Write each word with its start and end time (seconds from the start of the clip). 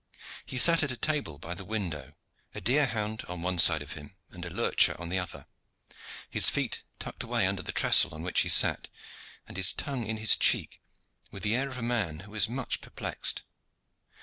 He 0.47 0.57
sat 0.57 0.81
at 0.81 0.91
a 0.91 0.97
table 0.97 1.37
by 1.37 1.53
the 1.53 1.63
window, 1.63 2.13
a 2.55 2.59
deer 2.59 2.87
hound 2.87 3.23
on 3.25 3.43
one 3.43 3.59
side 3.59 3.83
of 3.83 3.91
him 3.91 4.15
and 4.31 4.43
a 4.43 4.49
lurcher 4.49 4.99
on 4.99 5.09
the 5.09 5.19
other, 5.19 5.45
his 6.27 6.49
feet 6.49 6.81
tucked 6.97 7.21
away 7.21 7.45
under 7.45 7.61
the 7.61 7.71
trestle 7.71 8.15
on 8.15 8.23
which 8.23 8.39
he 8.39 8.49
sat, 8.49 8.87
and 9.47 9.57
his 9.57 9.73
tongue 9.73 10.03
in 10.07 10.17
his 10.17 10.35
cheek, 10.35 10.81
with 11.29 11.43
the 11.43 11.55
air 11.55 11.69
of 11.69 11.77
a 11.77 11.83
man 11.83 12.21
who 12.21 12.33
is 12.33 12.49
much 12.49 12.81
perplexed. 12.81 13.43